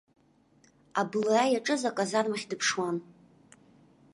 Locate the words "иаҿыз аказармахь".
1.53-2.45